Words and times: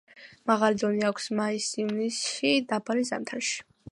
მაღალი 0.51 0.79
დონე 0.83 1.03
აქვს 1.09 1.27
მაის-ივნისში, 1.41 2.53
დაბალი 2.73 3.07
ზამთარში. 3.13 3.63